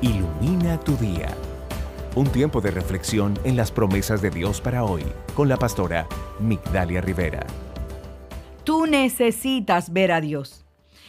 [0.00, 1.36] Ilumina tu día.
[2.14, 5.02] Un tiempo de reflexión en las promesas de Dios para hoy
[5.34, 6.06] con la pastora
[6.38, 7.44] Migdalia Rivera.
[8.62, 10.64] Tú necesitas ver a Dios.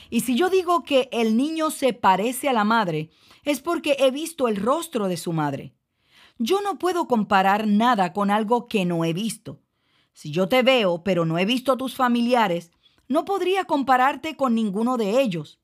[0.09, 3.11] Y si yo digo que el niño se parece a la madre,
[3.43, 5.75] es porque he visto el rostro de su madre.
[6.39, 9.61] Yo no puedo comparar nada con algo que no he visto.
[10.13, 12.71] Si yo te veo, pero no he visto a tus familiares,
[13.07, 15.59] no podría compararte con ninguno de ellos.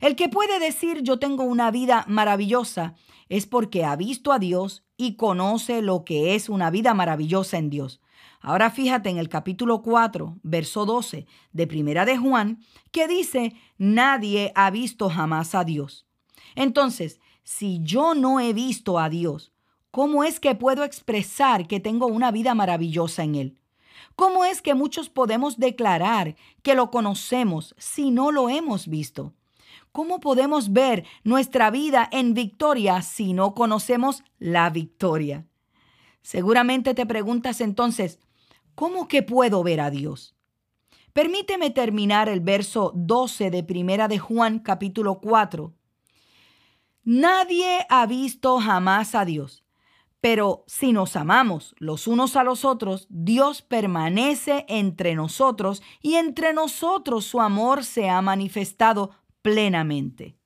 [0.00, 2.94] El que puede decir yo tengo una vida maravillosa
[3.28, 7.68] es porque ha visto a Dios y conoce lo que es una vida maravillosa en
[7.68, 8.00] Dios.
[8.40, 12.60] Ahora fíjate en el capítulo 4, verso 12 de Primera de Juan,
[12.90, 16.06] que dice, nadie ha visto jamás a Dios.
[16.54, 19.52] Entonces, si yo no he visto a Dios,
[19.90, 23.58] ¿cómo es que puedo expresar que tengo una vida maravillosa en Él?
[24.16, 29.34] ¿Cómo es que muchos podemos declarar que lo conocemos si no lo hemos visto?
[29.92, 35.46] ¿Cómo podemos ver nuestra vida en victoria si no conocemos la victoria?
[36.22, 38.20] Seguramente te preguntas entonces,
[38.76, 40.36] ¿cómo que puedo ver a Dios?
[41.12, 45.74] Permíteme terminar el verso 12 de Primera de Juan capítulo 4.
[47.02, 49.64] Nadie ha visto jamás a Dios,
[50.20, 56.52] pero si nos amamos los unos a los otros, Dios permanece entre nosotros y entre
[56.52, 59.10] nosotros su amor se ha manifestado
[59.42, 60.36] plenamente.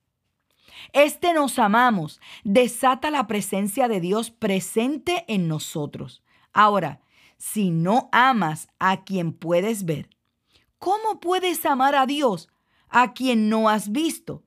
[0.93, 6.23] Este nos amamos, desata la presencia de Dios presente en nosotros.
[6.53, 7.01] Ahora,
[7.37, 10.09] si no amas a quien puedes ver,
[10.77, 12.49] ¿cómo puedes amar a Dios
[12.89, 14.43] a quien no has visto?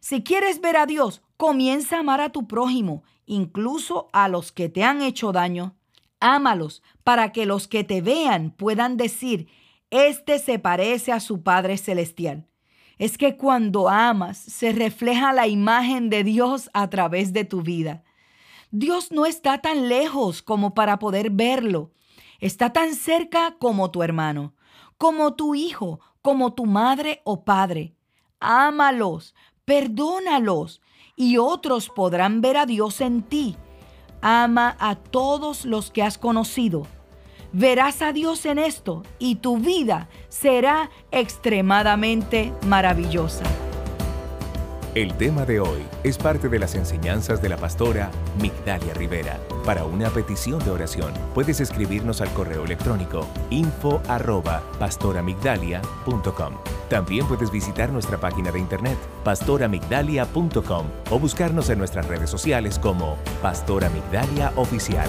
[0.00, 4.68] Si quieres ver a Dios, comienza a amar a tu prójimo, incluso a los que
[4.68, 5.76] te han hecho daño.
[6.20, 9.48] Ámalos para que los que te vean puedan decir,
[9.90, 12.48] este se parece a su Padre Celestial
[12.98, 18.04] es que cuando amas se refleja la imagen de Dios a través de tu vida.
[18.70, 21.92] Dios no está tan lejos como para poder verlo.
[22.40, 24.54] Está tan cerca como tu hermano,
[24.98, 27.94] como tu hijo, como tu madre o padre.
[28.40, 29.34] Ámalos,
[29.64, 30.80] perdónalos
[31.16, 33.56] y otros podrán ver a Dios en ti.
[34.20, 36.86] Ama a todos los que has conocido
[37.54, 43.44] verás a Dios en esto y tu vida será extremadamente maravillosa.
[44.94, 49.40] El tema de hoy es parte de las enseñanzas de la pastora Migdalia Rivera.
[49.64, 54.62] Para una petición de oración, puedes escribirnos al correo electrónico info arroba.
[56.88, 63.16] También puedes visitar nuestra página de internet pastoramigdalia.com o buscarnos en nuestras redes sociales como
[63.42, 65.08] Pastora Migdalia Oficial.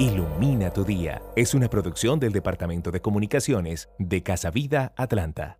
[0.00, 1.20] Ilumina tu día.
[1.36, 5.59] Es una producción del Departamento de Comunicaciones de Casa Vida, Atlanta.